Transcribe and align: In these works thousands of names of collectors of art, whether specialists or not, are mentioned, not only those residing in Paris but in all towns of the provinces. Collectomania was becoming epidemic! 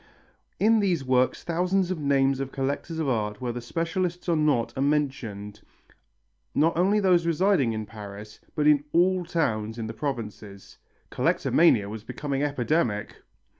In 0.59 0.79
these 0.79 1.03
works 1.05 1.43
thousands 1.43 1.91
of 1.91 1.99
names 1.99 2.39
of 2.39 2.51
collectors 2.51 2.97
of 2.97 3.07
art, 3.07 3.39
whether 3.39 3.61
specialists 3.61 4.27
or 4.27 4.35
not, 4.35 4.75
are 4.75 4.81
mentioned, 4.81 5.61
not 6.55 6.75
only 6.75 6.99
those 6.99 7.27
residing 7.27 7.73
in 7.73 7.85
Paris 7.85 8.39
but 8.55 8.65
in 8.65 8.83
all 8.93 9.23
towns 9.25 9.77
of 9.77 9.85
the 9.85 9.93
provinces. 9.93 10.79
Collectomania 11.11 11.87
was 11.87 12.03
becoming 12.03 12.41
epidemic! 12.41 13.17